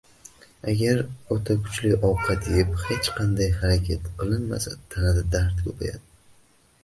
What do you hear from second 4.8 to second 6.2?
tanada dard ko‘payadi.